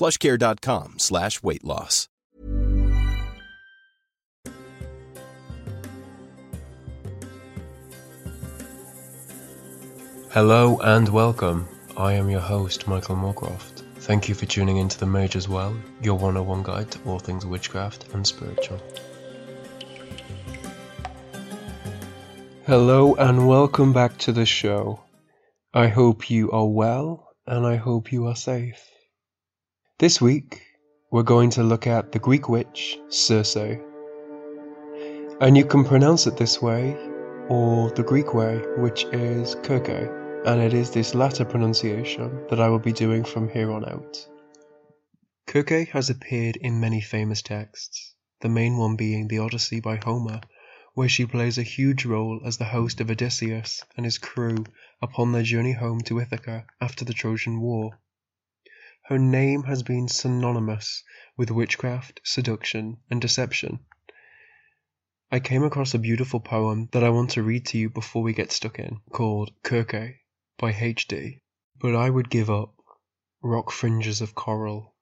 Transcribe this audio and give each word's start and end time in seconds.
plushcare.com 0.00 0.98
slash 0.98 1.42
weight 1.42 1.62
loss. 1.62 2.08
Hello 10.30 10.78
and 10.78 11.06
welcome. 11.10 11.68
I 11.98 12.14
am 12.14 12.30
your 12.30 12.40
host, 12.40 12.88
Michael 12.88 13.16
Moorcroft. 13.16 13.82
Thank 13.96 14.26
you 14.26 14.34
for 14.34 14.46
tuning 14.46 14.78
into 14.78 14.98
The 14.98 15.04
Mage's 15.04 15.48
Well, 15.48 15.76
your 16.00 16.14
101 16.14 16.62
guide 16.62 16.90
to 16.92 17.00
all 17.04 17.18
things 17.18 17.44
witchcraft 17.44 18.14
and 18.14 18.26
spiritual. 18.26 18.80
Hello 22.66 23.16
and 23.16 23.46
welcome 23.46 23.92
back 23.92 24.16
to 24.18 24.32
the 24.32 24.46
show. 24.46 25.02
I 25.74 25.88
hope 25.88 26.30
you 26.30 26.50
are 26.52 26.66
well 26.66 27.34
and 27.46 27.66
I 27.66 27.76
hope 27.76 28.12
you 28.12 28.26
are 28.28 28.36
safe. 28.36 28.80
This 30.00 30.18
week, 30.18 30.62
we're 31.10 31.24
going 31.24 31.50
to 31.50 31.62
look 31.62 31.86
at 31.86 32.10
the 32.10 32.18
Greek 32.18 32.48
witch 32.48 32.98
Circe. 33.10 33.56
And 35.42 35.58
you 35.58 35.66
can 35.66 35.84
pronounce 35.84 36.26
it 36.26 36.38
this 36.38 36.62
way 36.62 36.96
or 37.50 37.90
the 37.90 38.02
Greek 38.02 38.32
way, 38.32 38.62
which 38.78 39.04
is 39.12 39.56
Kirke 39.56 40.08
and 40.46 40.62
it 40.62 40.72
is 40.72 40.90
this 40.90 41.14
latter 41.14 41.44
pronunciation 41.44 42.46
that 42.48 42.60
I 42.60 42.70
will 42.70 42.78
be 42.78 42.94
doing 42.94 43.24
from 43.24 43.50
here 43.50 43.70
on 43.70 43.86
out. 43.86 44.26
Kirke 45.46 45.88
has 45.88 46.08
appeared 46.08 46.56
in 46.56 46.80
many 46.80 47.02
famous 47.02 47.42
texts, 47.42 48.14
the 48.40 48.48
main 48.48 48.78
one 48.78 48.96
being 48.96 49.28
the 49.28 49.40
Odyssey 49.40 49.80
by 49.80 49.96
Homer, 49.96 50.40
where 50.94 51.10
she 51.10 51.26
plays 51.26 51.58
a 51.58 51.62
huge 51.62 52.06
role 52.06 52.40
as 52.46 52.56
the 52.56 52.64
host 52.64 53.02
of 53.02 53.10
Odysseus 53.10 53.84
and 53.98 54.06
his 54.06 54.16
crew 54.16 54.64
upon 55.02 55.32
their 55.32 55.42
journey 55.42 55.74
home 55.74 56.00
to 56.06 56.20
Ithaca 56.20 56.64
after 56.80 57.04
the 57.04 57.12
Trojan 57.12 57.60
War. 57.60 57.98
Her 59.10 59.18
name 59.18 59.64
has 59.64 59.82
been 59.82 60.06
synonymous 60.06 61.02
with 61.36 61.50
witchcraft, 61.50 62.20
seduction, 62.22 62.98
and 63.10 63.20
deception. 63.20 63.80
I 65.32 65.40
came 65.40 65.64
across 65.64 65.94
a 65.94 65.98
beautiful 65.98 66.38
poem 66.38 66.88
that 66.92 67.02
I 67.02 67.10
want 67.10 67.30
to 67.30 67.42
read 67.42 67.66
to 67.66 67.78
you 67.78 67.90
before 67.90 68.22
we 68.22 68.32
get 68.32 68.52
stuck 68.52 68.78
in, 68.78 69.00
called 69.10 69.50
Kirke 69.64 70.20
by 70.58 70.72
H.D. 70.72 71.40
But 71.80 71.96
I 71.96 72.08
would 72.08 72.30
give 72.30 72.48
up 72.50 72.76
rock 73.42 73.72
fringes 73.72 74.20
of 74.20 74.36
coral, 74.36 74.94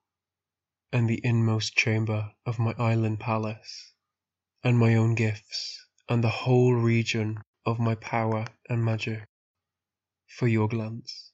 and 0.91 1.07
the 1.07 1.21
inmost 1.23 1.75
chamber 1.75 2.31
of 2.47 2.57
my 2.57 2.73
island 2.79 3.19
palace, 3.19 3.93
and 4.63 4.79
my 4.79 4.95
own 4.95 5.13
gifts, 5.13 5.85
and 6.09 6.23
the 6.23 6.29
whole 6.29 6.73
region 6.73 7.43
of 7.63 7.77
my 7.77 7.93
power 7.93 8.47
and 8.67 8.83
magic, 8.83 9.27
for 10.25 10.47
your 10.47 10.67
glance. 10.67 11.31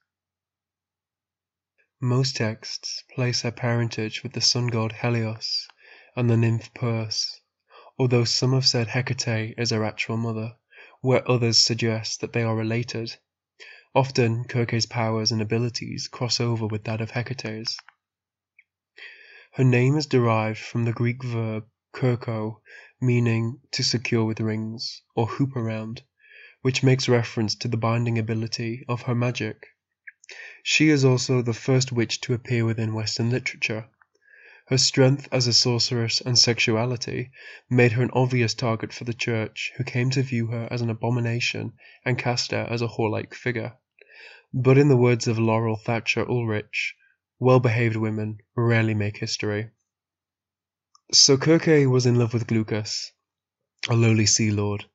Most 2.07 2.35
texts 2.35 3.03
place 3.15 3.41
her 3.41 3.51
parentage 3.51 4.21
with 4.21 4.33
the 4.33 4.39
sun 4.39 4.67
god 4.67 4.91
Helios 4.91 5.67
and 6.15 6.29
the 6.29 6.37
nymph 6.37 6.71
Perse, 6.75 7.41
although 7.97 8.25
some 8.25 8.53
have 8.53 8.67
said 8.67 8.89
Hecate 8.89 9.55
is 9.57 9.71
her 9.71 9.83
actual 9.83 10.15
mother, 10.15 10.55
where 11.01 11.27
others 11.27 11.57
suggest 11.57 12.21
that 12.21 12.31
they 12.31 12.43
are 12.43 12.55
related 12.55 13.17
Often 13.95 14.43
Kirke's 14.43 14.85
powers 14.85 15.31
and 15.31 15.41
abilities 15.41 16.07
cross 16.07 16.39
over 16.39 16.67
with 16.67 16.83
that 16.83 17.01
of 17.01 17.09
Hecate's. 17.09 17.75
Her 19.53 19.63
name 19.63 19.97
is 19.97 20.05
derived 20.05 20.59
from 20.59 20.85
the 20.85 20.93
Greek 20.93 21.23
verb 21.23 21.65
kirko, 21.91 22.61
meaning 23.01 23.61
to 23.71 23.83
secure 23.83 24.25
with 24.25 24.39
rings, 24.39 25.01
or 25.15 25.25
hoop 25.25 25.55
around, 25.55 26.03
which 26.61 26.83
makes 26.83 27.09
reference 27.09 27.55
to 27.55 27.67
the 27.67 27.77
binding 27.77 28.19
ability 28.19 28.85
of 28.87 29.01
her 29.01 29.15
magic. 29.15 29.65
She 30.63 30.89
is 30.89 31.05
also 31.05 31.41
the 31.41 31.53
first 31.53 31.91
witch 31.91 32.19
to 32.21 32.33
appear 32.33 32.65
within 32.65 32.95
Western 32.95 33.29
literature. 33.29 33.87
Her 34.67 34.77
strength 34.79 35.27
as 35.31 35.45
a 35.45 35.53
sorceress 35.53 36.21
and 36.21 36.39
sexuality 36.39 37.29
made 37.69 37.91
her 37.91 38.01
an 38.01 38.09
obvious 38.13 38.55
target 38.55 38.91
for 38.91 39.03
the 39.03 39.13
Church, 39.13 39.71
who 39.77 39.83
came 39.83 40.09
to 40.09 40.23
view 40.23 40.47
her 40.47 40.67
as 40.71 40.81
an 40.81 40.89
abomination 40.89 41.73
and 42.03 42.17
cast 42.17 42.49
her 42.49 42.67
as 42.67 42.81
a 42.81 42.87
whore-like 42.87 43.35
figure. 43.35 43.73
But 44.51 44.79
in 44.79 44.87
the 44.87 44.97
words 44.97 45.27
of 45.27 45.37
Laurel 45.37 45.75
Thatcher 45.75 46.27
Ulrich, 46.27 46.95
well 47.37 47.59
behaved 47.59 47.95
women 47.95 48.39
rarely 48.55 48.95
make 48.95 49.17
history. 49.17 49.69
So 51.11 51.37
Kirke 51.37 51.87
was 51.87 52.07
in 52.07 52.15
love 52.15 52.33
with 52.33 52.47
Glaucus, 52.47 53.11
a 53.87 53.95
lowly 53.95 54.25
sea 54.25 54.49
lord. 54.49 54.85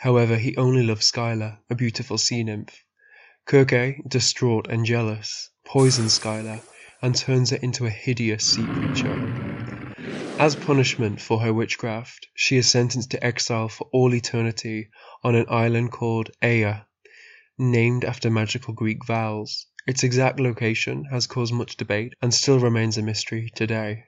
However, 0.00 0.36
he 0.36 0.54
only 0.58 0.82
loved 0.82 1.02
Scylla, 1.02 1.60
a 1.70 1.74
beautiful 1.74 2.18
sea 2.18 2.44
nymph. 2.44 2.83
Kirke, 3.46 4.00
distraught 4.08 4.68
and 4.70 4.86
jealous, 4.86 5.50
poisons 5.66 6.14
Scylla 6.14 6.62
and 7.02 7.14
turns 7.14 7.50
her 7.50 7.58
into 7.58 7.84
a 7.84 7.90
hideous 7.90 8.46
sea 8.46 8.66
creature. 8.66 9.20
As 10.38 10.56
punishment 10.56 11.20
for 11.20 11.40
her 11.40 11.52
witchcraft, 11.52 12.26
she 12.34 12.56
is 12.56 12.70
sentenced 12.70 13.10
to 13.10 13.22
exile 13.22 13.68
for 13.68 13.86
all 13.92 14.14
eternity 14.14 14.88
on 15.22 15.34
an 15.34 15.44
island 15.50 15.92
called 15.92 16.30
Aea 16.42 16.86
named 17.58 18.04
after 18.04 18.30
magical 18.30 18.72
Greek 18.72 19.04
vowels. 19.04 19.66
Its 19.86 20.02
exact 20.02 20.40
location 20.40 21.04
has 21.10 21.26
caused 21.26 21.52
much 21.52 21.76
debate 21.76 22.14
and 22.22 22.32
still 22.32 22.58
remains 22.58 22.96
a 22.96 23.02
mystery 23.02 23.50
today. 23.54 24.04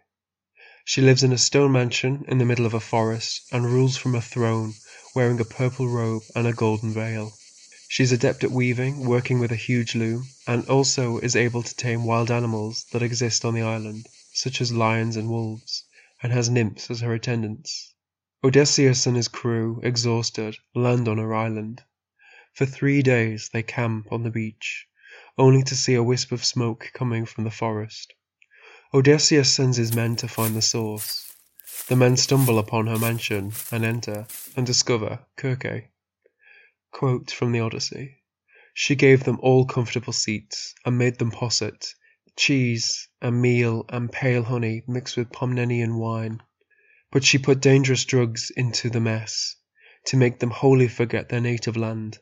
She 0.87 1.03
lives 1.03 1.23
in 1.23 1.33
a 1.33 1.39
stone 1.39 1.73
mansion 1.73 2.25
in 2.27 2.39
the 2.39 2.47
middle 2.47 2.65
of 2.65 2.73
a 2.73 2.81
forest 2.81 3.43
and 3.53 3.67
rules 3.67 3.99
from 3.99 4.15
a 4.15 4.23
throne 4.23 4.73
wearing 5.15 5.39
a 5.41 5.45
purple 5.45 5.89
robe 5.89 6.23
and 6.35 6.47
a 6.47 6.55
golden 6.55 6.95
veil. 6.95 7.35
She 7.89 8.03
is 8.03 8.13
adept 8.13 8.43
at 8.43 8.51
weaving, 8.51 9.07
working 9.07 9.39
with 9.39 9.53
a 9.53 9.57
huge 9.57 9.95
loom, 9.95 10.29
and 10.47 10.67
also 10.69 11.19
is 11.19 11.37
able 11.37 11.63
to 11.63 11.77
tame 11.77 12.05
wild 12.05 12.31
animals 12.31 12.85
that 12.93 13.03
exist 13.03 13.45
on 13.45 13.55
the 13.55 13.63
island, 13.63 14.07
such 14.33 14.61
as 14.61 14.73
lions 14.73 15.17
and 15.17 15.29
wolves, 15.29 15.85
and 16.23 16.33
has 16.33 16.51
nymphs 16.51 16.91
as 16.91 17.01
her 17.01 17.15
attendants. 17.15 17.95
Odysseus 18.43 19.07
and 19.07 19.17
his 19.17 19.29
crew, 19.29 19.81
exhausted, 19.83 20.57
land 20.75 21.09
on 21.09 21.19
her 21.19 21.35
island. 21.35 21.83
For 22.55 22.67
three 22.67 23.03
days 23.03 23.51
they 23.53 23.63
camp 23.63 24.11
on 24.11 24.25
the 24.25 24.31
beach, 24.31 24.87
only 25.39 25.63
to 25.63 25.77
see 25.77 25.95
a 25.95 26.03
wisp 26.03 26.33
of 26.33 26.45
smoke 26.45 26.91
coming 26.93 27.25
from 27.25 27.45
the 27.45 27.51
forest. 27.51 28.15
Odysseus 28.93 29.53
sends 29.53 29.77
his 29.77 29.95
men 29.95 30.17
to 30.17 30.29
find 30.29 30.57
the 30.57 30.63
source. 30.63 31.33
The 31.87 31.97
men 31.97 32.17
stumble 32.17 32.59
upon 32.59 32.87
her 32.87 32.99
mansion 32.99 33.53
and 33.71 33.85
enter, 33.85 34.27
and 34.57 34.67
discover 34.67 35.21
Kirke. 35.37 35.89
Quote 36.99 37.31
from 37.31 37.53
the 37.53 37.61
Odyssey 37.61 38.23
She 38.73 38.95
gave 38.95 39.25
them 39.25 39.39
all 39.43 39.67
comfortable 39.67 40.15
seats, 40.15 40.73
and 40.83 40.97
made 40.97 41.19
them 41.19 41.31
posset, 41.31 41.93
cheese, 42.39 43.07
and 43.21 43.43
meal, 43.43 43.85
and 43.91 44.11
pale 44.11 44.43
honey 44.43 44.83
mixed 44.89 45.19
with 45.19 45.31
Pomnenian 45.31 45.99
wine. 45.99 46.41
But 47.13 47.23
she 47.23 47.37
put 47.37 47.61
dangerous 47.61 48.07
drugs 48.07 48.51
into 48.57 48.89
the 48.89 49.03
mess 49.03 49.57
to 50.07 50.17
make 50.17 50.39
them 50.39 50.49
wholly 50.49 50.89
forget 50.89 51.29
their 51.29 51.43
native 51.43 51.77
land. 51.77 52.19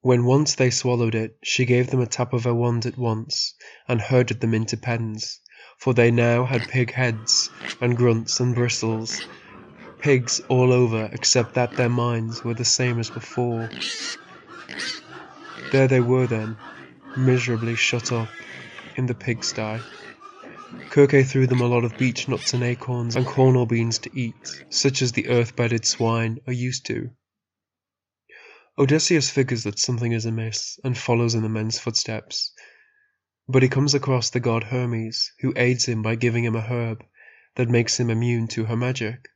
When 0.00 0.24
once 0.24 0.54
they 0.54 0.70
swallowed 0.70 1.16
it, 1.16 1.36
she 1.42 1.64
gave 1.64 1.88
them 1.90 1.98
a 1.98 2.06
tap 2.06 2.32
of 2.32 2.44
her 2.44 2.54
wand 2.54 2.86
at 2.86 2.96
once, 2.96 3.54
and 3.88 4.00
herded 4.00 4.38
them 4.40 4.54
into 4.54 4.76
pens, 4.76 5.40
for 5.80 5.92
they 5.92 6.12
now 6.12 6.44
had 6.44 6.68
pig 6.68 6.92
heads, 6.92 7.50
and 7.80 7.96
grunts 7.96 8.38
and 8.38 8.54
bristles, 8.54 9.20
pigs 10.04 10.38
all 10.50 10.70
over 10.70 11.08
except 11.14 11.54
that 11.54 11.76
their 11.76 11.88
minds 11.88 12.44
were 12.44 12.52
the 12.52 12.62
same 12.62 12.98
as 13.00 13.08
before. 13.08 13.66
There 15.72 15.88
they 15.88 16.00
were 16.00 16.26
then, 16.26 16.58
miserably 17.16 17.74
shut 17.74 18.12
up 18.12 18.28
in 18.98 19.06
the 19.06 19.14
pigsty. 19.14 19.78
Kirke 20.90 21.26
threw 21.26 21.46
them 21.46 21.62
a 21.62 21.66
lot 21.66 21.86
of 21.86 21.96
beech 21.96 22.28
nuts 22.28 22.52
and 22.52 22.62
acorns 22.62 23.16
and 23.16 23.24
cornel 23.24 23.64
beans 23.64 23.96
to 24.00 24.10
eat, 24.14 24.34
such 24.68 25.00
as 25.00 25.12
the 25.12 25.26
earth-bedded 25.28 25.86
swine 25.86 26.38
are 26.46 26.52
used 26.52 26.84
to. 26.84 27.08
Odysseus 28.78 29.30
figures 29.30 29.64
that 29.64 29.78
something 29.78 30.12
is 30.12 30.26
amiss 30.26 30.78
and 30.84 30.98
follows 30.98 31.34
in 31.34 31.42
the 31.42 31.48
men's 31.48 31.78
footsteps, 31.78 32.52
but 33.48 33.62
he 33.62 33.70
comes 33.70 33.94
across 33.94 34.28
the 34.28 34.40
god 34.40 34.64
Hermes, 34.64 35.32
who 35.40 35.54
aids 35.56 35.86
him 35.86 36.02
by 36.02 36.14
giving 36.14 36.44
him 36.44 36.56
a 36.56 36.60
herb 36.60 37.02
that 37.56 37.70
makes 37.70 37.98
him 37.98 38.10
immune 38.10 38.48
to 38.48 38.66
her 38.66 38.76
magic. 38.76 39.30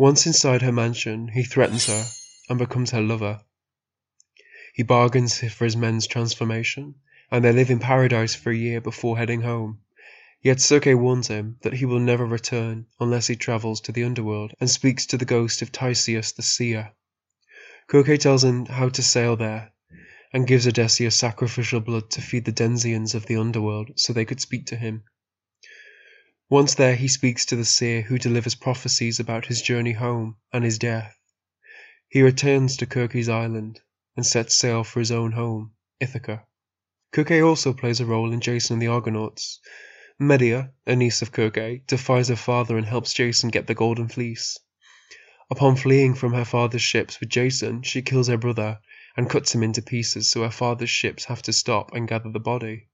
Once 0.00 0.24
inside 0.26 0.62
her 0.62 0.72
mansion, 0.72 1.28
he 1.28 1.42
threatens 1.42 1.84
her 1.84 2.06
and 2.48 2.58
becomes 2.58 2.90
her 2.90 3.02
lover. 3.02 3.38
He 4.72 4.82
bargains 4.82 5.38
for 5.52 5.66
his 5.66 5.76
men's 5.76 6.06
transformation, 6.06 6.94
and 7.30 7.44
they 7.44 7.52
live 7.52 7.68
in 7.68 7.80
paradise 7.80 8.34
for 8.34 8.50
a 8.50 8.56
year 8.56 8.80
before 8.80 9.18
heading 9.18 9.42
home. 9.42 9.80
Yet 10.40 10.58
Circe 10.58 10.94
warns 10.94 11.28
him 11.28 11.58
that 11.60 11.74
he 11.74 11.84
will 11.84 12.00
never 12.00 12.24
return 12.24 12.86
unless 12.98 13.26
he 13.26 13.36
travels 13.36 13.78
to 13.82 13.92
the 13.92 14.02
underworld 14.04 14.54
and 14.58 14.70
speaks 14.70 15.04
to 15.04 15.18
the 15.18 15.26
ghost 15.26 15.60
of 15.60 15.70
Tiresias 15.70 16.32
the 16.32 16.42
seer. 16.42 16.92
Kirke 17.86 18.18
tells 18.18 18.42
him 18.42 18.64
how 18.64 18.88
to 18.88 19.02
sail 19.02 19.36
there, 19.36 19.70
and 20.32 20.46
gives 20.46 20.66
Odysseus 20.66 21.14
sacrificial 21.14 21.80
blood 21.80 22.08
to 22.12 22.22
feed 22.22 22.46
the 22.46 22.52
denizens 22.52 23.14
of 23.14 23.26
the 23.26 23.36
underworld 23.36 23.90
so 23.96 24.14
they 24.14 24.24
could 24.24 24.40
speak 24.40 24.64
to 24.64 24.76
him. 24.76 25.02
Once 26.50 26.74
there 26.74 26.96
he 26.96 27.06
speaks 27.06 27.44
to 27.44 27.54
the 27.54 27.64
seer 27.64 28.02
who 28.02 28.18
delivers 28.18 28.56
prophecies 28.56 29.20
about 29.20 29.46
his 29.46 29.62
journey 29.62 29.92
home 29.92 30.34
and 30.52 30.64
his 30.64 30.80
death. 30.80 31.16
He 32.08 32.22
returns 32.22 32.76
to 32.78 32.86
Kirke's 32.86 33.28
island 33.28 33.80
and 34.16 34.26
sets 34.26 34.56
sail 34.56 34.82
for 34.82 34.98
his 34.98 35.12
own 35.12 35.30
home, 35.30 35.74
Ithaca. 36.00 36.42
Kirke 37.12 37.40
also 37.40 37.72
plays 37.72 38.00
a 38.00 38.04
role 38.04 38.32
in 38.32 38.40
Jason 38.40 38.74
and 38.74 38.82
the 38.82 38.88
Argonauts. 38.88 39.60
Medea, 40.18 40.72
a 40.88 40.96
niece 40.96 41.22
of 41.22 41.30
Kirke, 41.30 41.86
defies 41.86 42.26
her 42.26 42.34
father 42.34 42.76
and 42.76 42.84
helps 42.84 43.14
Jason 43.14 43.50
get 43.50 43.68
the 43.68 43.74
Golden 43.76 44.08
Fleece. 44.08 44.58
Upon 45.52 45.76
fleeing 45.76 46.14
from 46.14 46.32
her 46.32 46.44
father's 46.44 46.82
ships 46.82 47.20
with 47.20 47.28
Jason, 47.28 47.82
she 47.82 48.02
kills 48.02 48.26
her 48.26 48.36
brother 48.36 48.80
and 49.16 49.30
cuts 49.30 49.54
him 49.54 49.62
into 49.62 49.82
pieces 49.82 50.28
so 50.28 50.42
her 50.42 50.50
father's 50.50 50.90
ships 50.90 51.26
have 51.26 51.42
to 51.42 51.52
stop 51.52 51.94
and 51.94 52.08
gather 52.08 52.32
the 52.32 52.40
body. 52.40 52.88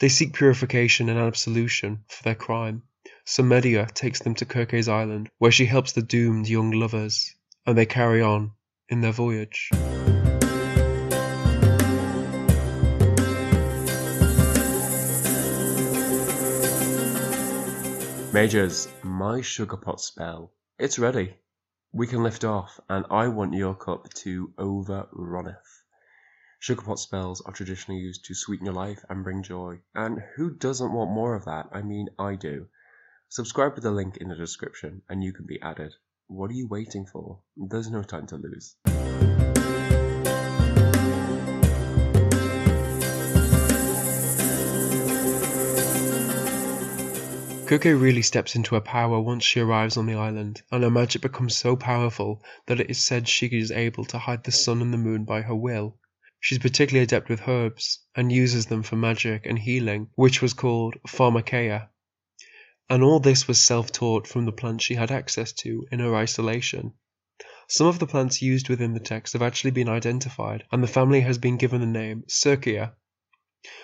They 0.00 0.08
seek 0.08 0.32
purification 0.32 1.08
and 1.08 1.18
absolution 1.18 2.04
for 2.06 2.22
their 2.22 2.36
crime, 2.36 2.82
so 3.24 3.42
Medea 3.42 3.88
takes 3.92 4.20
them 4.20 4.36
to 4.36 4.44
Kirke's 4.44 4.86
island, 4.86 5.28
where 5.38 5.50
she 5.50 5.66
helps 5.66 5.90
the 5.90 6.02
doomed 6.02 6.48
young 6.48 6.70
lovers, 6.70 7.34
and 7.66 7.76
they 7.76 7.84
carry 7.84 8.22
on 8.22 8.52
in 8.88 9.00
their 9.00 9.10
voyage. 9.10 9.70
Majors, 18.32 18.86
my 19.02 19.40
sugar 19.40 19.76
pot 19.76 20.00
spell, 20.00 20.52
it's 20.78 21.00
ready. 21.00 21.34
We 21.92 22.06
can 22.06 22.22
lift 22.22 22.44
off, 22.44 22.78
and 22.88 23.04
I 23.10 23.26
want 23.26 23.54
your 23.54 23.74
cup 23.74 24.14
to 24.14 24.52
overrunneth. 24.56 25.77
Sugar 26.60 26.82
pot 26.82 26.98
spells 26.98 27.40
are 27.42 27.52
traditionally 27.52 28.00
used 28.00 28.24
to 28.24 28.34
sweeten 28.34 28.66
your 28.66 28.74
life 28.74 29.04
and 29.08 29.22
bring 29.22 29.44
joy, 29.44 29.78
and 29.94 30.18
who 30.34 30.50
doesn't 30.50 30.92
want 30.92 31.12
more 31.12 31.36
of 31.36 31.44
that? 31.44 31.68
I 31.70 31.82
mean, 31.82 32.08
I 32.18 32.34
do. 32.34 32.66
Subscribe 33.28 33.74
with 33.74 33.84
the 33.84 33.92
link 33.92 34.16
in 34.16 34.28
the 34.28 34.34
description, 34.34 35.02
and 35.08 35.22
you 35.22 35.32
can 35.32 35.46
be 35.46 35.62
added. 35.62 35.94
What 36.26 36.50
are 36.50 36.54
you 36.54 36.66
waiting 36.66 37.06
for? 37.06 37.38
There's 37.56 37.92
no 37.92 38.02
time 38.02 38.26
to 38.26 38.36
lose. 38.38 38.74
Kirke 47.68 48.00
really 48.00 48.22
steps 48.22 48.56
into 48.56 48.74
her 48.74 48.80
power 48.80 49.20
once 49.20 49.44
she 49.44 49.60
arrives 49.60 49.96
on 49.96 50.06
the 50.06 50.14
island, 50.14 50.62
and 50.72 50.82
her 50.82 50.90
magic 50.90 51.22
becomes 51.22 51.56
so 51.56 51.76
powerful 51.76 52.42
that 52.66 52.80
it 52.80 52.90
is 52.90 52.98
said 52.98 53.28
she 53.28 53.46
is 53.46 53.70
able 53.70 54.04
to 54.06 54.18
hide 54.18 54.42
the 54.42 54.50
sun 54.50 54.82
and 54.82 54.92
the 54.92 54.98
moon 54.98 55.24
by 55.24 55.42
her 55.42 55.54
will. 55.54 55.96
She's 56.40 56.58
particularly 56.58 57.02
adept 57.02 57.28
with 57.28 57.48
herbs, 57.48 57.98
and 58.14 58.30
uses 58.30 58.66
them 58.66 58.82
for 58.82 58.96
magic 58.96 59.44
and 59.44 59.58
healing, 59.58 60.10
which 60.14 60.40
was 60.40 60.54
called 60.54 60.96
pharmakeia. 61.06 61.88
And 62.88 63.02
all 63.02 63.20
this 63.20 63.48
was 63.48 63.60
self-taught 63.60 64.26
from 64.26 64.44
the 64.44 64.52
plants 64.52 64.84
she 64.84 64.94
had 64.94 65.10
access 65.10 65.52
to 65.54 65.86
in 65.90 65.98
her 65.98 66.14
isolation. 66.14 66.94
Some 67.68 67.86
of 67.86 67.98
the 67.98 68.06
plants 68.06 68.40
used 68.40 68.68
within 68.68 68.94
the 68.94 69.00
text 69.00 69.34
have 69.34 69.42
actually 69.42 69.72
been 69.72 69.88
identified, 69.88 70.64
and 70.72 70.82
the 70.82 70.86
family 70.86 71.20
has 71.20 71.36
been 71.38 71.58
given 71.58 71.80
the 71.80 71.86
name 71.86 72.24
Circaea. 72.28 72.94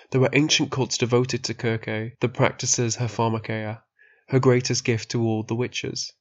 There 0.09 0.21
were 0.21 0.29
ancient 0.33 0.71
cults 0.71 0.97
devoted 0.97 1.43
to 1.43 1.53
Kirke 1.53 2.17
that 2.19 2.33
practices 2.33 2.95
her 2.95 3.07
pharmakeia, 3.07 3.83
her 4.29 4.39
greatest 4.39 4.83
gift 4.83 5.11
to 5.11 5.21
all 5.21 5.43
the 5.43 5.55
witches. 5.55 6.11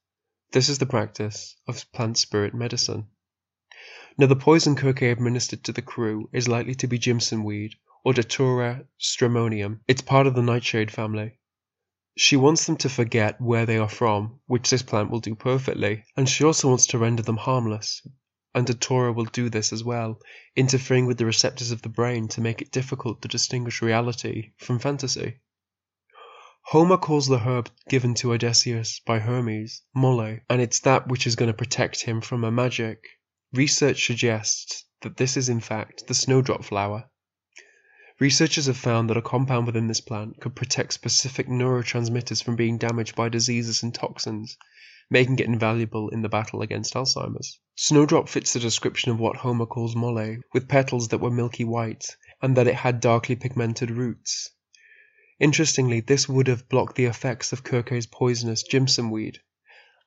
This 0.53 0.69
is 0.69 0.79
the 0.79 0.87
practice 0.87 1.57
of 1.67 1.91
plant 1.93 2.19
spirit 2.19 2.53
medicine. 2.53 3.07
Now 4.17 4.27
the 4.27 4.37
poison 4.37 4.77
Kirke 4.77 5.11
administered 5.11 5.65
to 5.65 5.73
the 5.73 5.83
crew 5.83 6.31
is 6.33 6.47
likely 6.47 6.77
to 6.77 6.87
be 6.87 7.01
Jimson 7.01 7.43
weed, 7.43 7.75
or 8.05 8.13
Datura 8.13 8.87
stramonium. 8.97 9.81
It's 9.89 10.03
part 10.03 10.29
of 10.29 10.37
the 10.37 10.43
nightshade 10.43 10.93
family. 10.93 11.41
She 12.17 12.37
wants 12.37 12.65
them 12.65 12.77
to 12.77 12.89
forget 12.89 13.41
where 13.41 13.67
they 13.67 13.77
are 13.77 13.89
from, 13.89 14.39
which 14.47 14.71
this 14.71 14.83
plant 14.83 15.11
will 15.11 15.19
do 15.19 15.35
perfectly, 15.35 16.05
and 16.17 16.29
she 16.29 16.45
also 16.45 16.69
wants 16.69 16.87
to 16.87 16.99
render 16.99 17.25
them 17.25 17.39
harmless, 17.39 18.07
and 18.55 18.65
Datura 18.65 19.13
will 19.13 19.25
do 19.25 19.49
this 19.49 19.73
as 19.73 19.83
well, 19.83 20.21
interfering 20.55 21.07
with 21.07 21.19
the 21.19 21.27
receptors 21.27 21.73
of 21.73 21.83
the 21.83 21.89
brain 21.89 22.29
to 22.29 22.41
make 22.41 22.63
it 22.63 22.71
difficult 22.71 23.21
to 23.23 23.27
distinguish 23.27 23.83
reality 23.83 24.53
from 24.59 24.79
fantasy. 24.79 25.41
Homer 26.67 26.99
calls 26.99 27.27
the 27.27 27.41
herb 27.41 27.69
given 27.89 28.15
to 28.15 28.33
Odysseus 28.33 29.01
by 29.01 29.19
Hermes 29.19 29.83
Moly, 29.93 30.43
and 30.49 30.63
it's 30.63 30.79
that 30.79 31.09
which 31.09 31.27
is 31.27 31.35
going 31.35 31.51
to 31.51 31.57
protect 31.59 32.03
him 32.03 32.21
from 32.21 32.45
her 32.45 32.53
magic. 32.53 33.03
Research 33.55 34.05
suggests 34.05 34.85
that 35.03 35.17
this 35.17 35.37
is 35.37 35.49
in 35.49 35.61
fact 35.61 36.09
the 36.09 36.15
snowdrop 36.15 36.65
flower. 36.65 37.09
Researchers 38.19 38.67
have 38.67 38.77
found 38.77 39.09
that 39.09 39.17
a 39.17 39.23
compound 39.23 39.67
within 39.67 39.87
this 39.87 40.01
plant 40.01 40.41
could 40.41 40.57
protect 40.57 40.93
specific 40.93 41.47
neurotransmitters 41.47 42.43
from 42.43 42.57
being 42.57 42.79
damaged 42.79 43.15
by 43.15 43.29
diseases 43.29 43.85
and 43.85 43.95
toxins, 43.95 44.57
making 45.09 45.39
it 45.39 45.47
invaluable 45.47 46.09
in 46.09 46.23
the 46.23 46.29
battle 46.29 46.63
against 46.63 46.95
Alzheimer's. 46.95 47.61
Snowdrop 47.77 48.29
fits 48.29 48.55
the 48.55 48.59
description 48.59 49.13
of 49.13 49.21
what 49.21 49.37
Homer 49.37 49.67
calls 49.67 49.95
moly, 49.95 50.39
with 50.53 50.69
petals 50.69 51.07
that 51.09 51.19
were 51.19 51.31
milky 51.31 51.63
white, 51.63 52.17
and 52.43 52.57
that 52.57 52.67
it 52.67 52.75
had 52.75 52.99
darkly 52.99 53.37
pigmented 53.37 53.89
roots. 53.89 54.51
Interestingly, 55.39 56.01
this 56.01 56.29
would 56.29 56.49
have 56.49 56.69
blocked 56.69 56.97
the 56.97 57.05
effects 57.05 57.53
of 57.53 57.63
Kirke's 57.63 58.07
poisonous 58.07 58.65
Jimson 58.65 59.11
weed, 59.11 59.39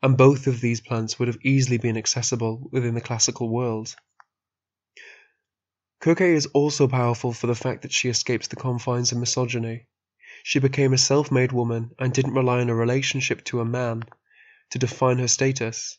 and 0.02 0.18
both 0.18 0.48
of 0.48 0.62
these 0.62 0.82
plants 0.82 1.18
would 1.18 1.28
have 1.28 1.40
easily 1.44 1.78
been 1.78 1.98
accessible 1.98 2.70
within 2.72 2.94
the 2.94 3.02
classical 3.02 3.50
world. 3.50 3.96
Kirke 6.00 6.22
is 6.36 6.46
also 6.48 6.88
powerful 6.88 7.34
for 7.34 7.48
the 7.48 7.56
fact 7.56 7.82
that 7.82 7.92
she 7.92 8.08
escapes 8.08 8.48
the 8.48 8.56
confines 8.56 9.12
of 9.12 9.18
misogyny. 9.18 9.88
She 10.44 10.60
became 10.60 10.94
a 10.94 10.98
self-made 10.98 11.52
woman 11.52 11.92
and 11.98 12.14
didn't 12.14 12.36
rely 12.36 12.62
on 12.62 12.70
a 12.70 12.76
relationship 12.76 13.44
to 13.46 13.62
a 13.62 13.66
man 13.66 14.04
to 14.70 14.80
define 14.80 15.18
her 15.18 15.28
status. 15.28 15.98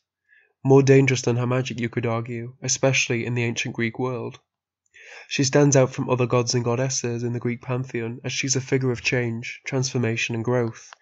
More 0.65 0.83
dangerous 0.83 1.23
than 1.23 1.37
her 1.37 1.47
magic, 1.47 1.81
you 1.81 1.89
could 1.89 2.07
argue, 2.07 2.55
especially 2.63 3.27
in 3.27 3.35
the 3.35 3.43
ancient 3.43 3.75
Greek 3.75 3.99
world. 3.99 4.39
She 5.27 5.45
stands 5.45 5.77
out 5.77 5.93
from 5.93 6.11
other 6.11 6.27
gods 6.27 6.55
and 6.55 6.65
goddesses 6.65 7.23
in 7.23 7.33
the 7.33 7.39
Greek 7.39 7.63
pantheon 7.63 8.21
as 8.25 8.33
she's 8.33 8.57
a 8.57 8.61
figure 8.61 8.91
of 8.91 9.03
change, 9.03 9.61
transformation, 9.65 10.35
and 10.35 10.45
growth. 10.45 10.93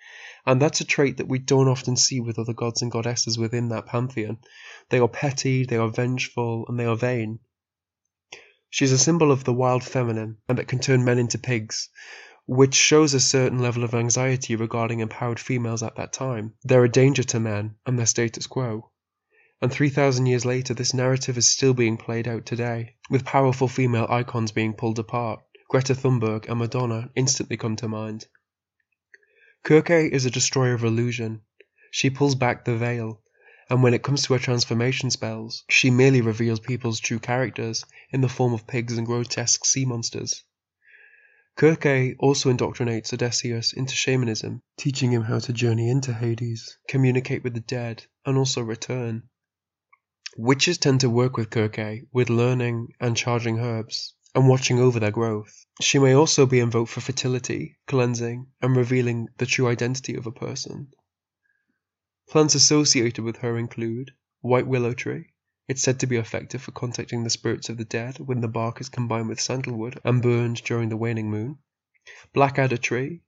And 0.45 0.63
that's 0.63 0.81
a 0.81 0.85
trait 0.85 1.17
that 1.17 1.29
we 1.29 1.39
don't 1.39 1.69
often 1.69 1.97
see 1.97 2.21
with 2.21 2.39
other 2.39 2.53
gods 2.53 2.83
and 2.83 2.91
goddesses 2.91 3.37
within 3.37 3.69
that 3.71 3.87
pantheon. 3.87 4.39
They 4.91 5.01
are 5.01 5.09
petty, 5.09 5.65
they 5.65 5.77
are 5.77 5.89
vengeful, 5.89 6.67
and 6.69 6.79
they 6.79 6.87
are 6.87 6.97
vain. 6.97 7.41
She's 8.71 8.93
a 8.93 8.99
symbol 8.99 9.33
of 9.33 9.45
the 9.45 9.53
wild 9.53 9.83
feminine, 9.83 10.37
and 10.49 10.59
that 10.59 10.69
can 10.69 10.79
turn 10.79 11.05
men 11.05 11.19
into 11.19 11.39
pigs, 11.39 11.89
which 12.47 12.75
shows 12.75 13.15
a 13.15 13.21
certain 13.21 13.59
level 13.59 13.83
of 13.83 13.95
anxiety 13.95 14.55
regarding 14.55 15.01
empowered 15.01 15.41
females 15.41 15.83
at 15.83 15.97
that 15.97 16.13
time. 16.13 16.55
They're 16.63 16.85
a 16.85 16.89
danger 16.89 17.25
to 17.25 17.41
men 17.41 17.77
and 17.87 17.99
their 17.99 18.07
status 18.07 18.47
quo. 18.47 18.91
And 19.63 19.73
3,000 19.73 20.27
years 20.27 20.45
later, 20.45 20.75
this 20.75 20.93
narrative 20.93 21.39
is 21.39 21.49
still 21.49 21.73
being 21.73 21.97
played 21.97 22.29
out 22.29 22.45
today, 22.45 22.97
with 23.09 23.25
powerful 23.25 23.69
female 23.69 24.07
icons 24.11 24.53
being 24.53 24.75
pulled 24.75 24.99
apart. 24.99 25.41
Greta 25.71 25.95
Thunberg 25.95 26.47
and 26.47 26.59
Madonna 26.59 27.11
instantly 27.17 27.57
come 27.57 27.75
to 27.77 27.89
mind. 27.89 28.27
Kirke 29.65 30.11
is 30.11 30.27
a 30.27 30.31
destroyer 30.31 30.75
of 30.75 30.85
illusion. 30.85 31.41
She 31.91 32.11
pulls 32.11 32.35
back 32.35 32.65
the 32.67 32.77
veil, 32.77 33.23
and 33.71 33.83
when 33.83 33.95
it 33.95 34.03
comes 34.03 34.23
to 34.25 34.35
her 34.35 34.39
transformation 34.39 35.11
spells, 35.11 35.65
she 35.71 35.91
merely 35.91 36.21
reveals 36.21 36.61
people's 36.61 37.01
true 37.01 37.19
characters 37.19 37.83
in 38.11 38.21
the 38.21 38.29
form 38.29 38.53
of 38.53 38.67
pigs 38.67 38.99
and 38.99 39.07
grotesque 39.07 39.65
sea 39.65 39.87
monsters. 39.87 40.45
Kirke 41.57 42.15
also 42.19 42.53
indoctrinates 42.53 43.15
Odysseus 43.15 43.73
into 43.73 43.95
shamanism, 43.95 44.61
teaching 44.77 45.11
him 45.13 45.23
how 45.23 45.39
to 45.39 45.53
journey 45.55 45.89
into 45.89 46.13
Hades, 46.13 46.77
communicate 46.87 47.43
with 47.43 47.55
the 47.55 47.61
dead, 47.61 48.05
and 48.27 48.37
also 48.37 48.61
return. 48.61 49.23
Witches 50.37 50.79
tend 50.79 51.01
to 51.01 51.09
work 51.09 51.37
with 51.37 51.51
Kirke 51.51 52.07
with 52.13 52.29
learning 52.29 52.89
and 53.01 53.17
charging 53.17 53.61
herbs, 53.61 54.15
and 54.35 54.49
watching 54.49 54.79
over 54.79 55.01
their 55.01 55.11
growth. 55.11 55.65
She 55.81 55.99
may 55.99 56.15
also 56.15 56.47
be 56.47 56.61
invoked 56.61 56.91
for 56.91 57.01
fertility, 57.01 57.79
cleansing, 57.87 58.49
and 58.61 58.77
revealing 58.77 59.29
the 59.39 59.47
true 59.47 59.69
identity 59.69 60.15
of 60.15 60.27
a 60.27 60.33
person. 60.33 60.93
Plants 62.29 62.55
associated 62.55 63.25
with 63.25 63.37
her 63.37 63.57
include 63.57 64.13
white 64.41 64.67
willow 64.67 64.95
tree. 64.95 65.33
It's 65.69 65.83
said 65.83 66.01
to 66.01 66.07
be 66.07 66.17
effective 66.17 66.61
for 66.61 66.73
contacting 66.73 67.23
the 67.23 67.31
spirits 67.31 67.69
of 67.69 67.77
the 67.77 67.85
dead 67.85 68.19
when 68.19 68.41
the 68.41 68.49
bark 68.49 68.81
is 68.81 68.89
combined 68.89 69.29
with 69.29 69.41
sandalwood 69.41 70.01
and 70.05 70.21
burned 70.21 70.63
during 70.65 70.89
the 70.89 70.97
waning 70.97 71.31
moon. 71.31 71.59
Black 72.33 72.59
alder 72.59 72.77
tree. 72.77 73.23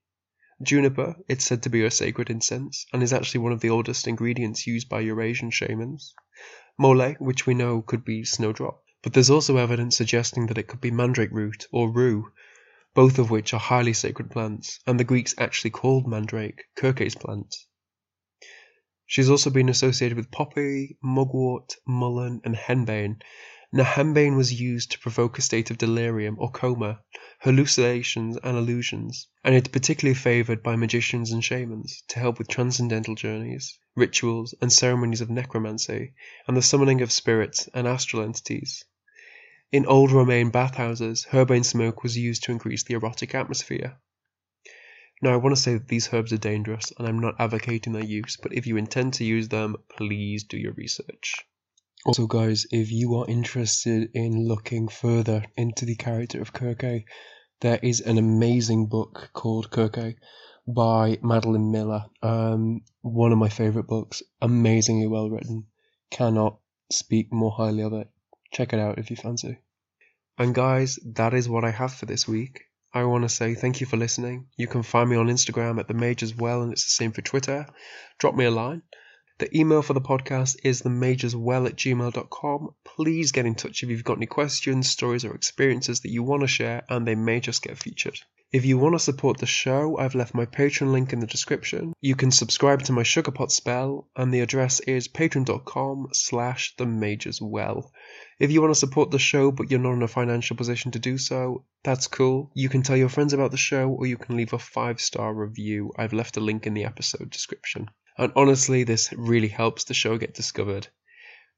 Juniper, 0.62 1.16
it's 1.28 1.44
said 1.44 1.62
to 1.62 1.70
be 1.70 1.84
a 1.84 1.90
sacred 1.90 2.28
incense 2.28 2.86
and 2.92 3.02
is 3.02 3.12
actually 3.12 3.40
one 3.40 3.52
of 3.52 3.60
the 3.60 3.70
oldest 3.70 4.06
ingredients 4.08 4.66
used 4.66 4.88
by 4.88 5.00
Eurasian 5.00 5.50
shamans. 5.50 6.12
Moly, 6.80 7.14
which 7.18 7.44
we 7.44 7.54
know 7.54 7.82
could 7.82 8.04
be 8.04 8.24
snowdrop, 8.24 8.80
but 9.02 9.12
there's 9.12 9.30
also 9.30 9.56
evidence 9.56 9.96
suggesting 9.96 10.46
that 10.46 10.58
it 10.58 10.68
could 10.68 10.80
be 10.80 10.92
mandrake 10.92 11.32
root 11.32 11.66
or 11.72 11.90
rue, 11.90 12.30
both 12.94 13.18
of 13.18 13.30
which 13.30 13.52
are 13.52 13.58
highly 13.58 13.92
sacred 13.92 14.30
plants, 14.30 14.78
and 14.86 14.98
the 14.98 15.04
Greeks 15.04 15.34
actually 15.38 15.70
called 15.70 16.06
mandrake 16.06 16.62
Kirke's 16.76 17.16
plant. 17.16 17.56
She's 19.06 19.28
also 19.28 19.50
been 19.50 19.68
associated 19.68 20.16
with 20.16 20.30
poppy, 20.30 20.98
mugwort, 21.02 21.74
mullein, 21.86 22.40
and 22.44 22.54
henbane. 22.54 23.22
Now, 23.70 23.84
was 24.34 24.58
used 24.58 24.92
to 24.92 24.98
provoke 24.98 25.36
a 25.36 25.42
state 25.42 25.70
of 25.70 25.76
delirium 25.76 26.36
or 26.38 26.50
coma, 26.50 27.02
hallucinations, 27.40 28.38
and 28.42 28.56
illusions, 28.56 29.28
and 29.44 29.54
it's 29.54 29.68
particularly 29.68 30.14
favored 30.14 30.62
by 30.62 30.74
magicians 30.74 31.32
and 31.32 31.44
shamans 31.44 32.02
to 32.08 32.18
help 32.18 32.38
with 32.38 32.48
transcendental 32.48 33.14
journeys, 33.14 33.78
rituals, 33.94 34.54
and 34.62 34.72
ceremonies 34.72 35.20
of 35.20 35.28
necromancy, 35.28 36.14
and 36.46 36.56
the 36.56 36.62
summoning 36.62 37.02
of 37.02 37.12
spirits 37.12 37.68
and 37.74 37.86
astral 37.86 38.22
entities. 38.22 38.86
In 39.70 39.84
old 39.84 40.12
Roman 40.12 40.48
bathhouses, 40.48 41.26
henbane 41.26 41.62
smoke 41.62 42.02
was 42.02 42.16
used 42.16 42.44
to 42.44 42.52
increase 42.52 42.84
the 42.84 42.94
erotic 42.94 43.34
atmosphere. 43.34 43.98
Now, 45.20 45.34
I 45.34 45.36
want 45.36 45.54
to 45.54 45.60
say 45.60 45.74
that 45.74 45.88
these 45.88 46.10
herbs 46.10 46.32
are 46.32 46.38
dangerous 46.38 46.90
and 46.96 47.06
I'm 47.06 47.18
not 47.18 47.38
advocating 47.38 47.92
their 47.92 48.02
use, 48.02 48.38
but 48.42 48.54
if 48.54 48.66
you 48.66 48.78
intend 48.78 49.12
to 49.14 49.24
use 49.24 49.48
them, 49.48 49.76
please 49.90 50.44
do 50.44 50.56
your 50.56 50.72
research. 50.72 51.34
Also, 52.06 52.26
guys, 52.26 52.66
if 52.70 52.92
you 52.92 53.16
are 53.16 53.28
interested 53.28 54.10
in 54.14 54.46
looking 54.46 54.88
further 54.88 55.44
into 55.56 55.84
the 55.84 55.96
character 55.96 56.40
of 56.40 56.52
Kirke, 56.52 57.04
there 57.60 57.80
is 57.82 58.00
an 58.00 58.18
amazing 58.18 58.86
book 58.86 59.30
called 59.32 59.70
Kirke 59.70 60.14
by 60.66 61.18
Madeline 61.22 61.72
Miller. 61.72 62.04
Um, 62.22 62.82
one 63.00 63.32
of 63.32 63.38
my 63.38 63.48
favorite 63.48 63.88
books, 63.88 64.22
amazingly 64.40 65.06
well 65.06 65.28
written. 65.28 65.66
Cannot 66.10 66.58
speak 66.90 67.32
more 67.32 67.50
highly 67.50 67.82
of 67.82 67.92
it. 67.92 68.08
Check 68.52 68.72
it 68.72 68.78
out 68.78 68.98
if 68.98 69.10
you 69.10 69.16
fancy. 69.16 69.58
And 70.38 70.54
guys, 70.54 70.98
that 71.14 71.34
is 71.34 71.48
what 71.48 71.64
I 71.64 71.70
have 71.70 71.92
for 71.92 72.06
this 72.06 72.28
week. 72.28 72.60
I 72.94 73.04
want 73.04 73.24
to 73.24 73.28
say 73.28 73.54
thank 73.54 73.80
you 73.80 73.86
for 73.86 73.96
listening. 73.96 74.46
You 74.56 74.66
can 74.66 74.82
find 74.82 75.10
me 75.10 75.16
on 75.16 75.26
Instagram 75.26 75.78
at 75.80 75.88
the 75.88 75.94
Mage's 75.94 76.34
Well, 76.34 76.62
and 76.62 76.72
it's 76.72 76.84
the 76.84 76.90
same 76.90 77.12
for 77.12 77.22
Twitter. 77.22 77.66
Drop 78.18 78.34
me 78.34 78.44
a 78.44 78.50
line. 78.50 78.82
The 79.38 79.56
email 79.56 79.82
for 79.82 79.92
the 79.92 80.00
podcast 80.00 80.56
is 80.64 80.82
themageswell 80.82 81.68
at 81.68 81.76
gmail.com. 81.76 82.74
Please 82.84 83.30
get 83.30 83.46
in 83.46 83.54
touch 83.54 83.84
if 83.84 83.88
you've 83.88 84.02
got 84.02 84.16
any 84.16 84.26
questions, 84.26 84.90
stories, 84.90 85.24
or 85.24 85.32
experiences 85.32 86.00
that 86.00 86.10
you 86.10 86.24
want 86.24 86.42
to 86.42 86.48
share, 86.48 86.82
and 86.88 87.06
they 87.06 87.14
may 87.14 87.38
just 87.38 87.62
get 87.62 87.78
featured. 87.78 88.18
If 88.50 88.64
you 88.64 88.78
want 88.78 88.96
to 88.96 88.98
support 88.98 89.38
the 89.38 89.46
show, 89.46 89.96
I've 89.96 90.16
left 90.16 90.34
my 90.34 90.44
Patreon 90.44 90.90
link 90.90 91.12
in 91.12 91.20
the 91.20 91.26
description. 91.28 91.92
You 92.00 92.16
can 92.16 92.32
subscribe 92.32 92.82
to 92.82 92.92
my 92.92 93.04
Sugarpot 93.04 93.52
spell, 93.52 94.08
and 94.16 94.34
the 94.34 94.40
address 94.40 94.80
is 94.80 95.06
patreon.com 95.06 96.08
slash 96.14 96.74
themageswell. 96.76 97.90
If 98.40 98.50
you 98.50 98.60
want 98.60 98.72
to 98.72 98.80
support 98.80 99.12
the 99.12 99.20
show 99.20 99.52
but 99.52 99.70
you're 99.70 99.78
not 99.78 99.92
in 99.92 100.02
a 100.02 100.08
financial 100.08 100.56
position 100.56 100.90
to 100.92 100.98
do 100.98 101.16
so, 101.16 101.64
that's 101.84 102.08
cool. 102.08 102.50
You 102.54 102.68
can 102.68 102.82
tell 102.82 102.96
your 102.96 103.08
friends 103.08 103.34
about 103.34 103.52
the 103.52 103.56
show 103.56 103.88
or 103.88 104.06
you 104.06 104.16
can 104.16 104.36
leave 104.36 104.52
a 104.52 104.58
five 104.58 105.00
star 105.00 105.32
review. 105.32 105.92
I've 105.96 106.12
left 106.12 106.38
a 106.38 106.40
link 106.40 106.66
in 106.66 106.74
the 106.74 106.86
episode 106.86 107.30
description. 107.30 107.88
And 108.20 108.32
honestly, 108.34 108.82
this 108.82 109.12
really 109.12 109.46
helps 109.46 109.84
the 109.84 109.94
show 109.94 110.18
get 110.18 110.34
discovered. 110.34 110.88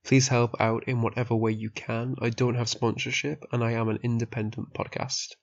Please 0.04 0.28
help 0.28 0.60
out 0.60 0.86
in 0.86 1.00
whatever 1.00 1.34
way 1.34 1.52
you 1.52 1.70
can. 1.70 2.16
I 2.20 2.28
don't 2.28 2.56
have 2.56 2.68
sponsorship 2.68 3.46
and 3.50 3.64
I 3.64 3.72
am 3.72 3.88
an 3.88 4.00
independent 4.02 4.74
podcast. 4.74 5.36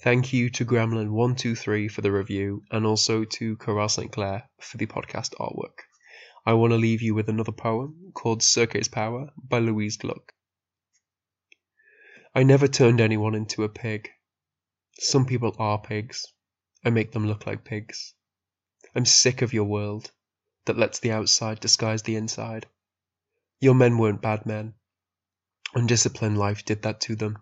Thank 0.00 0.32
you 0.32 0.48
to 0.48 0.64
Gremlin123 0.64 1.90
for 1.90 2.00
the 2.00 2.10
review 2.10 2.62
and 2.70 2.86
also 2.86 3.24
to 3.24 3.56
Coral 3.58 3.90
St. 3.90 4.10
Clair 4.10 4.48
for 4.58 4.78
the 4.78 4.86
podcast 4.86 5.34
artwork. 5.38 5.80
I 6.46 6.54
want 6.54 6.70
to 6.72 6.78
leave 6.78 7.02
you 7.02 7.14
with 7.14 7.28
another 7.28 7.52
poem 7.52 8.12
called 8.14 8.42
Circe's 8.42 8.88
Power 8.88 9.28
by 9.36 9.58
Louise 9.58 9.98
Gluck. 9.98 10.32
I 12.34 12.42
never 12.42 12.68
turned 12.68 13.02
anyone 13.02 13.34
into 13.34 13.64
a 13.64 13.68
pig. 13.68 14.08
Some 14.98 15.26
people 15.26 15.54
are 15.58 15.78
pigs. 15.78 16.24
I 16.82 16.88
make 16.88 17.12
them 17.12 17.26
look 17.26 17.46
like 17.46 17.64
pigs. 17.64 18.14
I'm 18.94 19.04
sick 19.04 19.42
of 19.42 19.52
your 19.52 19.64
world 19.64 20.10
that 20.66 20.78
lets 20.78 20.98
the 20.98 21.12
outside 21.12 21.60
disguise 21.60 22.02
the 22.02 22.16
inside. 22.16 22.66
Your 23.60 23.74
men 23.74 23.98
weren't 23.98 24.22
bad 24.22 24.46
men. 24.46 24.74
Undisciplined 25.74 26.38
life 26.38 26.64
did 26.64 26.82
that 26.82 27.00
to 27.02 27.16
them. 27.16 27.38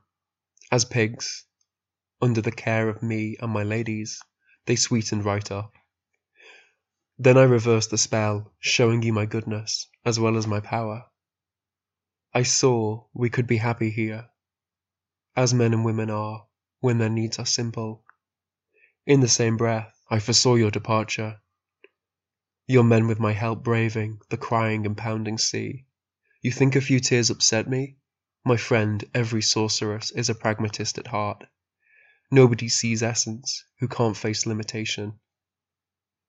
As 0.71 0.85
pigs, 0.85 1.45
under 2.21 2.41
the 2.41 2.53
care 2.53 2.89
of 2.89 3.03
me 3.03 3.37
and 3.41 3.53
my 3.53 3.63
ladies, 3.63 4.21
they 4.67 4.77
sweetened 4.77 5.25
right 5.25 5.51
up. 5.51 5.73
Then 7.19 7.37
I 7.37 7.43
reversed 7.43 7.91
the 7.91 7.99
spell, 7.99 8.53
showing 8.59 9.03
you 9.03 9.13
my 9.13 9.27
goodness 9.27 9.89
as 10.05 10.19
well 10.19 10.37
as 10.37 10.47
my 10.47 10.61
power. 10.61 11.05
I 12.35 12.43
saw 12.43 13.07
we 13.13 13.31
could 13.31 13.47
be 13.47 13.59
happy 13.59 13.91
here 13.91 14.31
as 15.37 15.55
men 15.55 15.73
and 15.73 15.85
women 15.85 16.11
are 16.11 16.47
when 16.81 16.99
their 16.99 17.09
needs 17.09 17.39
are 17.39 17.47
simple. 17.47 18.05
In 19.07 19.21
the 19.21 19.29
same 19.29 19.57
breath, 19.57 19.93
I 20.11 20.19
foresaw 20.19 20.57
your 20.57 20.71
departure. 20.71 21.41
Your 22.67 22.85
men 22.85 23.07
with 23.07 23.19
my 23.19 23.33
help 23.33 23.63
braving 23.63 24.21
the 24.29 24.37
crying 24.37 24.87
and 24.87 24.97
pounding 24.97 25.39
sea. 25.39 25.87
You 26.41 26.53
think 26.53 26.77
a 26.77 26.81
few 26.81 27.01
tears 27.01 27.31
upset 27.31 27.69
me? 27.69 27.97
My 28.45 28.57
friend, 28.57 29.05
every 29.15 29.43
sorceress 29.43 30.11
is 30.11 30.29
a 30.29 30.35
pragmatist 30.35 30.99
at 30.99 31.07
heart. 31.07 31.45
Nobody 32.31 32.69
sees 32.69 33.03
essence 33.03 33.65
who 33.79 33.89
can't 33.89 34.17
face 34.17 34.47
limitation. 34.47 35.21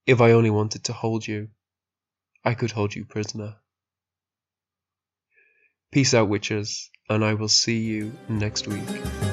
If 0.06 0.22
I 0.22 0.32
only 0.32 0.50
wanted 0.50 0.84
to 0.86 0.94
hold 0.94 1.26
you, 1.28 1.50
I 2.44 2.54
could 2.54 2.72
hold 2.72 2.94
you 2.94 3.06
prisoner. 3.06 3.56
Peace 5.92 6.14
out, 6.14 6.28
witches 6.28 6.90
and 7.10 7.24
I 7.24 7.34
will 7.34 7.50
see 7.50 7.80
you 7.80 8.14
next 8.30 8.68
week. 8.68 9.33